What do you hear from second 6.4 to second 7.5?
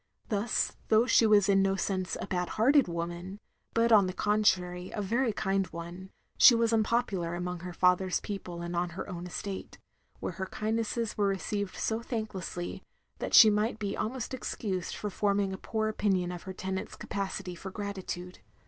was unpopular